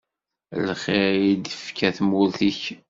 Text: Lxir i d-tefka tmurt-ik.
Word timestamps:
Lxir 0.67 1.13
i 1.29 1.31
d-tefka 1.35 1.89
tmurt-ik. 1.97 2.61